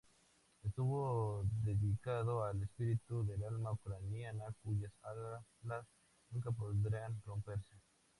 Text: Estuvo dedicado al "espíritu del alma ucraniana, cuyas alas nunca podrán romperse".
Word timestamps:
Estuvo 0.63 1.45
dedicado 1.63 2.43
al 2.43 2.63
"espíritu 2.63 3.23
del 3.23 3.43
alma 3.43 3.73
ucraniana, 3.73 4.45
cuyas 4.63 4.91
alas 5.03 5.85
nunca 6.31 6.49
podrán 6.49 7.21
romperse". 7.23 7.75